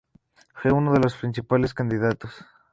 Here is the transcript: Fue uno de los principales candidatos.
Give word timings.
Fue 0.55 0.71
uno 0.71 0.93
de 0.93 0.99
los 0.99 1.15
principales 1.15 1.75
candidatos. 1.75 2.43